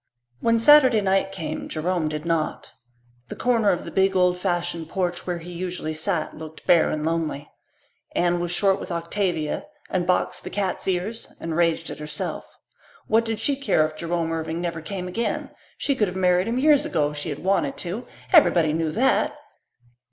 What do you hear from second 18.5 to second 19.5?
knew that!